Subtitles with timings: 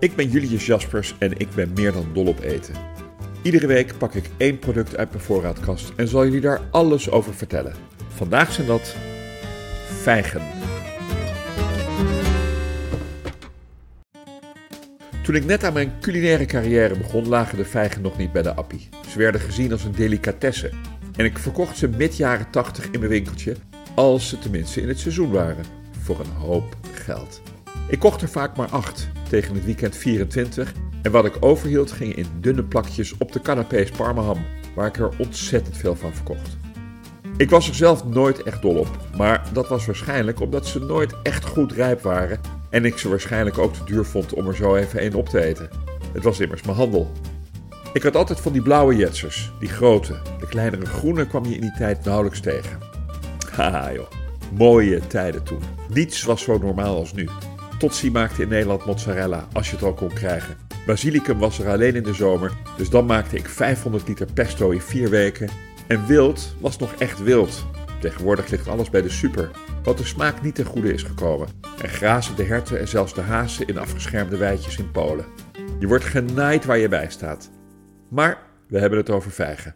[0.00, 2.74] Ik ben Julius Jaspers en ik ben meer dan dol op eten.
[3.42, 7.34] Iedere week pak ik één product uit mijn voorraadkast en zal jullie daar alles over
[7.34, 7.74] vertellen.
[8.08, 8.96] Vandaag zijn dat
[9.84, 10.42] vijgen.
[15.22, 18.54] Toen ik net aan mijn culinaire carrière begon, lagen de vijgen nog niet bij de
[18.54, 18.88] appie.
[19.08, 20.70] Ze werden gezien als een delicatesse.
[21.16, 23.56] En ik verkocht ze mid jaren 80 in mijn winkeltje,
[23.94, 25.64] als ze tenminste in het seizoen waren.
[26.02, 27.42] Voor een hoop geld.
[27.90, 30.72] Ik kocht er vaak maar acht, tegen het weekend 24.
[31.02, 35.10] En wat ik overhield ging in dunne plakjes op de canapés parmaham, waar ik er
[35.18, 36.56] ontzettend veel van verkocht.
[37.36, 41.14] Ik was er zelf nooit echt dol op, maar dat was waarschijnlijk omdat ze nooit
[41.22, 44.74] echt goed rijp waren en ik ze waarschijnlijk ook te duur vond om er zo
[44.76, 45.68] even één op te eten.
[46.12, 47.12] Het was immers mijn handel.
[47.92, 50.18] Ik had altijd van die blauwe jetsers, die grote.
[50.40, 52.78] De kleinere groene kwam je in die tijd nauwelijks tegen.
[53.52, 54.10] Haha joh,
[54.52, 55.62] mooie tijden toen.
[55.88, 57.28] Niets was zo normaal als nu.
[57.80, 60.56] Totsi maakte in Nederland mozzarella, als je het al kon krijgen.
[60.86, 64.80] Basilicum was er alleen in de zomer, dus dan maakte ik 500 liter pesto in
[64.80, 65.48] vier weken.
[65.86, 67.66] En wild was nog echt wild.
[68.00, 69.50] Tegenwoordig ligt alles bij de super,
[69.82, 71.48] wat de smaak niet ten goede is gekomen.
[71.82, 75.24] En grazen de herten en zelfs de hazen in afgeschermde weidjes in Polen.
[75.78, 77.50] Je wordt genaaid waar je bij staat.
[78.08, 79.74] Maar we hebben het over vijgen.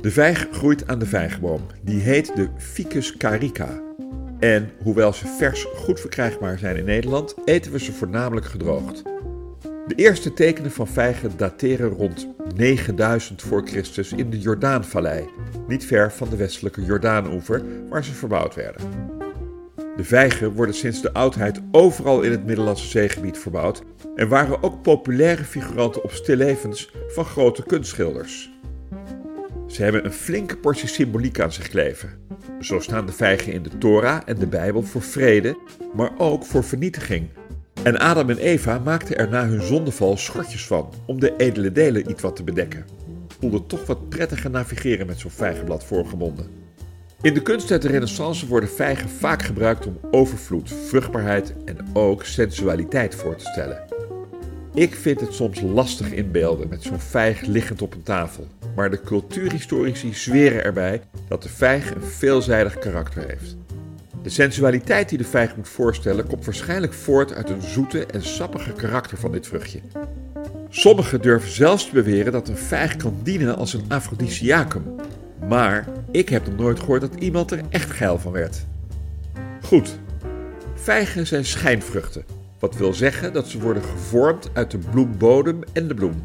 [0.00, 1.66] De vijg groeit aan de vijgenboom.
[1.82, 3.91] Die heet de Ficus carica.
[4.42, 9.02] En hoewel ze vers goed verkrijgbaar zijn in Nederland, eten we ze voornamelijk gedroogd.
[9.86, 15.28] De eerste tekenen van vijgen dateren rond 9000 voor Christus in de Jordaanvallei,
[15.68, 18.82] niet ver van de westelijke Jordaanoever waar ze verbouwd werden.
[19.96, 23.82] De vijgen worden sinds de oudheid overal in het Middellandse zeegebied verbouwd
[24.14, 28.50] en waren ook populaire figuranten op stillevens van grote kunstschilders.
[29.66, 32.21] Ze hebben een flinke portie symboliek aan zich kleven.
[32.62, 35.56] Zo staan de vijgen in de Torah en de Bijbel voor vrede,
[35.94, 37.28] maar ook voor vernietiging.
[37.82, 42.10] En Adam en Eva maakten er na hun zondeval schortjes van om de edele delen
[42.10, 42.84] iets wat te bedekken.
[43.38, 46.46] Voelde toch wat prettiger navigeren met zo'n vijgenblad voorgebonden.
[47.22, 52.24] In de kunst uit de Renaissance worden vijgen vaak gebruikt om overvloed, vruchtbaarheid en ook
[52.24, 53.91] sensualiteit voor te stellen.
[54.74, 58.46] Ik vind het soms lastig inbeelden met zo'n vijg liggend op een tafel,
[58.76, 63.56] maar de cultuurhistorici zweren erbij dat de vijg een veelzijdig karakter heeft.
[64.22, 68.72] De sensualiteit die de vijg moet voorstellen komt waarschijnlijk voort uit een zoete en sappige
[68.72, 69.80] karakter van dit vruchtje.
[70.68, 74.84] Sommigen durven zelfs te beweren dat een vijg kan dienen als een afrodisiacum,
[75.48, 78.66] maar ik heb nog nooit gehoord dat iemand er echt geil van werd.
[79.62, 79.98] Goed,
[80.74, 82.24] vijgen zijn schijnvruchten,
[82.62, 86.24] wat wil zeggen dat ze worden gevormd uit de bloembodem en de bloem.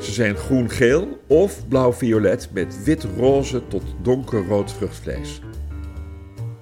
[0.00, 5.40] Ze zijn groen-geel of blauw-violet met wit-roze tot donkerrood vruchtvlees.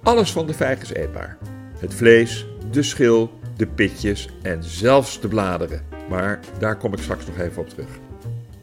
[0.02, 1.38] Alles van de vijg is eetbaar.
[1.78, 5.82] Het vlees, de schil, de pitjes en zelfs de bladeren.
[6.08, 7.90] Maar daar kom ik straks nog even op terug.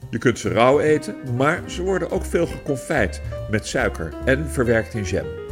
[0.09, 3.21] Je kunt ze rauw eten, maar ze worden ook veel geconfijt
[3.51, 5.46] met suiker en verwerkt in jam.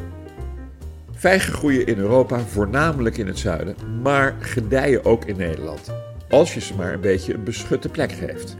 [1.26, 5.94] Vijgen groeien in Europa voornamelijk in het zuiden, maar gedijen ook in Nederland.
[6.30, 8.56] Als je ze maar een beetje een beschutte plek geeft.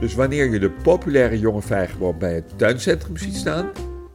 [0.00, 3.70] Dus wanneer je de populaire jonge vijgenboom bij het tuincentrum ziet staan,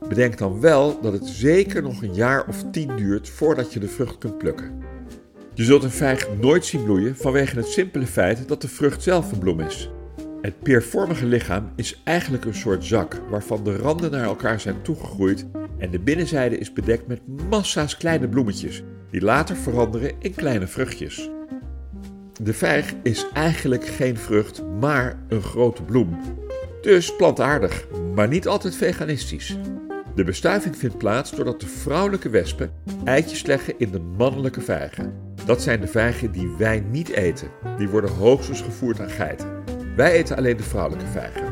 [0.09, 3.87] bedenk dan wel dat het zeker nog een jaar of tien duurt voordat je de
[3.87, 4.83] vrucht kunt plukken.
[5.53, 9.31] Je zult een vijg nooit zien bloeien vanwege het simpele feit dat de vrucht zelf
[9.31, 9.89] een bloem is.
[10.41, 15.45] Het peervormige lichaam is eigenlijk een soort zak waarvan de randen naar elkaar zijn toegegroeid
[15.79, 21.29] en de binnenzijde is bedekt met massa's kleine bloemetjes die later veranderen in kleine vruchtjes.
[22.41, 26.19] de vijg is eigenlijk geen vrucht, maar een grote bloem.
[26.81, 29.57] Dus plantaardig, maar niet altijd veganistisch.
[30.15, 32.71] De bestuiving vindt plaats doordat de vrouwelijke wespen
[33.03, 35.13] eitjes leggen in de mannelijke vijgen.
[35.45, 37.47] Dat zijn de vijgen die wij niet eten.
[37.77, 39.63] Die worden hoogstens gevoerd aan geiten.
[39.95, 41.48] Wij eten alleen de vrouwelijke vijgen.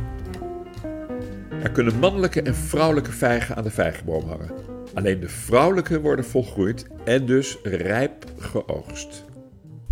[1.64, 4.52] Er kunnen mannelijke en vrouwelijke vijgen aan de vijgenboom hangen.
[4.94, 9.26] Alleen de vrouwelijke worden volgroeid en dus rijp geoogst.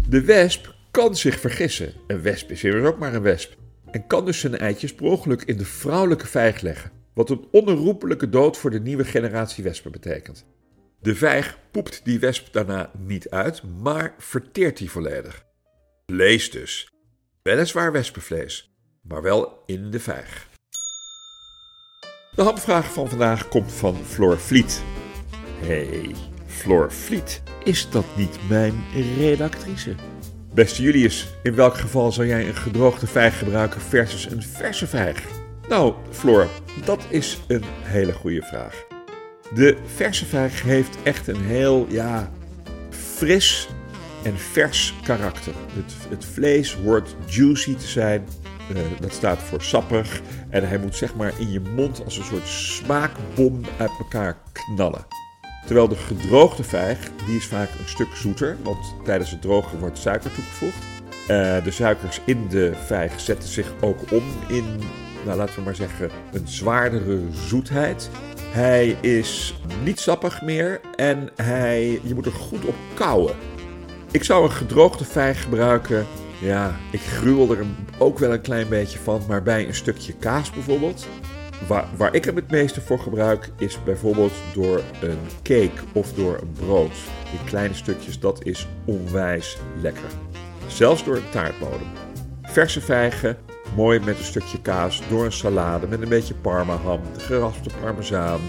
[0.10, 1.94] De wesp kan zich vergissen.
[2.08, 3.58] Een wesp is immers ook maar een wesp.
[3.92, 6.92] En kan dus zijn eitjes per ongeluk in de vrouwelijke vijg leggen.
[7.14, 10.46] Wat een onherroepelijke dood voor de nieuwe generatie wespen betekent.
[11.02, 15.46] De vijg poept die wesp daarna niet uit, maar verteert die volledig.
[16.06, 16.90] Vlees dus.
[17.42, 20.54] Weliswaar wespenvlees, maar wel in de vijg.
[22.36, 24.84] De hamvraag van vandaag komt van Floor Vliet.
[25.60, 26.16] hey,
[26.46, 28.84] Floor Vliet, is dat niet mijn
[29.18, 29.96] redactrice?
[30.54, 35.24] Beste Julius, in welk geval zou jij een gedroogde vijg gebruiken versus een verse vijg?
[35.70, 36.48] Nou, Floor,
[36.86, 38.86] dat is een hele goede vraag.
[39.54, 42.32] De verse vijg heeft echt een heel, ja,
[42.90, 43.68] fris
[44.24, 45.54] en vers karakter.
[45.74, 48.26] Het, het vlees hoort juicy te zijn.
[48.72, 50.22] Uh, dat staat voor sappig.
[50.50, 55.06] En hij moet zeg maar in je mond als een soort smaakbom uit elkaar knallen.
[55.66, 59.98] Terwijl de gedroogde vijg, die is vaak een stuk zoeter, want tijdens het drogen wordt
[59.98, 60.84] suiker toegevoegd.
[61.22, 64.80] Uh, de suikers in de vijg zetten zich ook om in,
[65.26, 68.10] nou, laten we maar zeggen, een zwaardere zoetheid.
[68.52, 73.36] Hij is niet sappig meer en hij, je moet er goed op kouwen.
[74.12, 76.06] Ik zou een gedroogde vijg gebruiken.
[76.42, 77.66] Ja, ik gruwel er
[77.98, 81.08] ook wel een klein beetje van, maar bij een stukje kaas bijvoorbeeld.
[81.68, 86.38] Waar, waar ik hem het meeste voor gebruik is bijvoorbeeld door een cake of door
[86.42, 86.94] een brood.
[87.32, 90.10] In kleine stukjes, dat is onwijs lekker.
[90.68, 91.88] Zelfs door een taartbodem.
[92.44, 93.38] Verse vijgen,
[93.76, 98.40] mooi met een stukje kaas, door een salade met een beetje parmaham, geraspte parmezaan.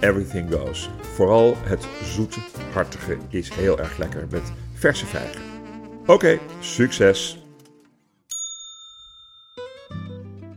[0.00, 0.90] Everything goes.
[1.14, 2.40] Vooral het zoete,
[2.72, 5.59] hartige is heel erg lekker met verse vijgen.
[6.06, 7.38] Oké, succes!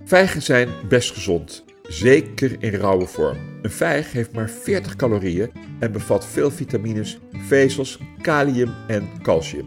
[0.06, 3.38] Vijgen zijn best gezond, zeker in rauwe vorm.
[3.62, 9.66] Een vijg heeft maar 40 calorieën en bevat veel vitamines, vezels, kalium en calcium.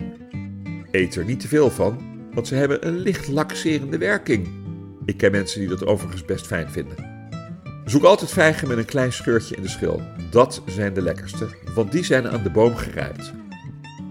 [0.90, 1.99] Eet er niet te veel van,
[2.32, 4.49] want ze hebben een licht laxerende werking.
[5.05, 7.31] Ik ken mensen die dat overigens best fijn vinden.
[7.84, 10.02] Zoek altijd vijgen met een klein scheurtje in de schil.
[10.31, 13.32] Dat zijn de lekkerste, want die zijn aan de boom gerijpt.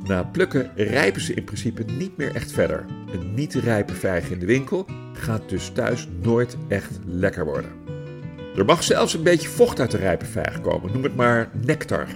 [0.07, 2.85] Na plukken rijpen ze in principe niet meer echt verder.
[3.13, 7.71] Een niet rijpe vijg in de winkel gaat dus thuis nooit echt lekker worden.
[8.55, 12.07] Er mag zelfs een beetje vocht uit de rijpe vijg komen, noem het maar nectar.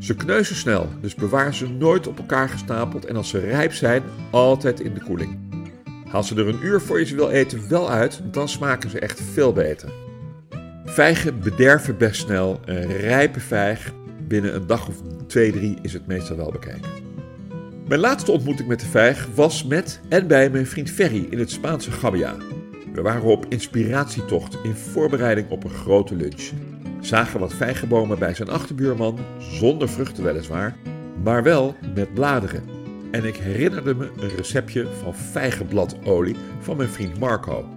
[0.00, 4.02] Ze kneuzen snel, dus bewaar ze nooit op elkaar gestapeld en als ze rijp zijn,
[4.30, 5.38] altijd in de koeling.
[6.08, 8.98] Haal ze er een uur voor je ze wil eten wel uit, dan smaken ze
[8.98, 9.92] echt veel beter.
[10.84, 13.92] Vijgen bederven best snel, een rijpe vijg
[14.32, 14.94] binnen een dag of
[15.26, 16.90] twee, drie is het meestal wel bekeken.
[17.88, 21.50] Mijn laatste ontmoeting met de vijg was met en bij mijn vriend Ferry in het
[21.50, 22.36] Spaanse Gabia.
[22.92, 26.50] We waren op inspiratietocht in voorbereiding op een grote lunch.
[27.00, 30.76] Zagen wat vijgenbomen bij zijn achterbuurman, zonder vruchten weliswaar,
[31.22, 32.62] maar wel met bladeren.
[33.10, 37.68] En ik herinnerde me een receptje van vijgenbladolie van mijn vriend Marco.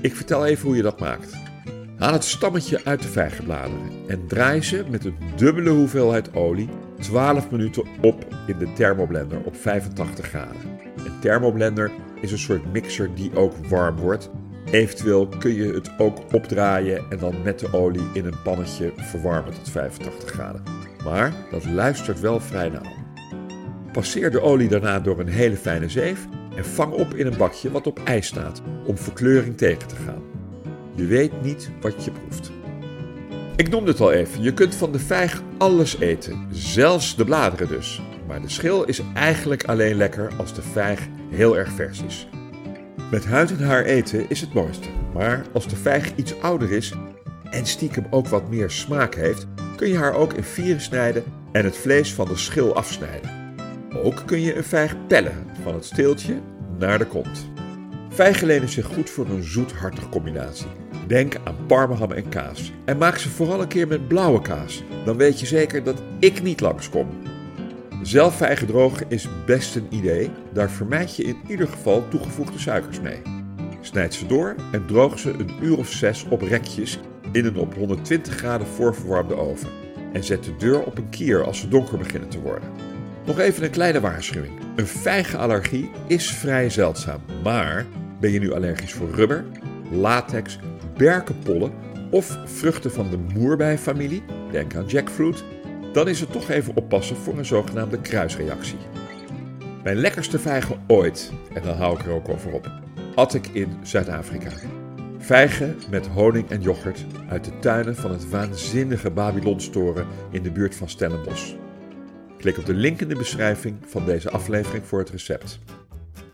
[0.00, 1.51] Ik vertel even hoe je dat maakt.
[1.96, 6.68] Haal het stammetje uit de vijgenbladeren en draai ze met een dubbele hoeveelheid olie
[7.00, 10.60] 12 minuten op in de thermoblender op 85 graden.
[10.96, 14.30] Een thermoblender is een soort mixer die ook warm wordt.
[14.70, 19.52] Eventueel kun je het ook opdraaien en dan met de olie in een pannetje verwarmen
[19.52, 20.62] tot 85 graden.
[21.04, 23.00] Maar dat luistert wel vrij nauw.
[23.92, 27.70] Passeer de olie daarna door een hele fijne zeef en vang op in een bakje
[27.70, 30.31] wat op ijs staat om verkleuring tegen te gaan.
[30.94, 32.50] Je weet niet wat je proeft.
[33.56, 37.68] Ik noemde het al even, je kunt van de vijg alles eten, zelfs de bladeren
[37.68, 38.02] dus.
[38.26, 42.28] Maar de schil is eigenlijk alleen lekker als de vijg heel erg vers is.
[43.10, 46.92] Met huid en haar eten is het mooiste, maar als de vijg iets ouder is
[47.50, 49.46] en stiekem ook wat meer smaak heeft,
[49.76, 53.30] kun je haar ook in vieren snijden en het vlees van de schil afsnijden.
[54.02, 56.40] Ook kun je een vijg pellen, van het steeltje
[56.78, 57.50] naar de kont.
[58.08, 60.81] Vijgen lenen zich goed voor een zoet-hartig combinatie.
[61.12, 62.72] Denk aan parmaham en kaas.
[62.84, 64.82] En maak ze vooral een keer met blauwe kaas.
[65.04, 67.08] Dan weet je zeker dat ik niet langskom.
[68.02, 70.30] Zelf vijgen drogen is best een idee.
[70.52, 73.22] Daar vermijd je in ieder geval toegevoegde suikers mee.
[73.80, 76.98] Snijd ze door en droog ze een uur of zes op rekjes
[77.32, 79.68] in een op 120 graden voorverwarmde oven.
[80.12, 82.68] En zet de deur op een kier als ze donker beginnen te worden.
[83.26, 84.52] Nog even een kleine waarschuwing.
[84.76, 87.86] Een vijgenallergie is vrij zeldzaam, maar
[88.20, 89.44] ben je nu allergisch voor rubber,
[89.90, 90.58] latex,
[90.96, 91.72] berkenpollen
[92.10, 95.44] of vruchten van de moerbijfamilie, denk aan jackfruit,
[95.92, 98.78] dan is het toch even oppassen voor een zogenaamde kruisreactie.
[99.82, 102.70] Mijn lekkerste vijgen ooit, en dan hou ik er ook over op,
[103.14, 104.50] at ik in Zuid-Afrika.
[105.18, 110.74] Vijgen met honing en yoghurt uit de tuinen van het waanzinnige Babylonstoren in de buurt
[110.74, 111.54] van Stellenbosch.
[112.38, 115.58] Klik op de link in de beschrijving van deze aflevering voor het recept.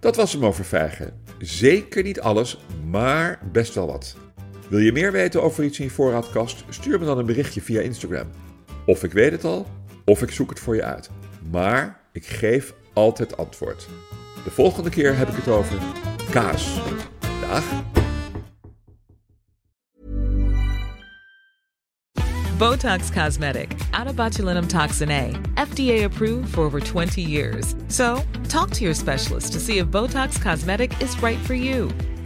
[0.00, 1.12] Dat was hem over vijgen.
[1.38, 2.58] Zeker niet alles,
[2.90, 4.16] maar best wel wat.
[4.68, 6.64] Wil je meer weten over iets in je voorraadkast?
[6.68, 8.26] Stuur me dan een berichtje via Instagram.
[8.86, 9.66] Of ik weet het al,
[10.04, 11.10] of ik zoek het voor je uit.
[11.50, 13.88] Maar ik geef altijd antwoord.
[14.44, 15.78] De volgende keer heb ik het over
[16.30, 16.80] kaas.
[17.40, 17.64] Dag.
[22.58, 25.30] Botox Cosmetic, out botulinum toxin A,
[25.66, 27.74] FDA approved for over 20 years.
[27.86, 31.88] So, talk to your specialist to see if Botox Cosmetic is right for you.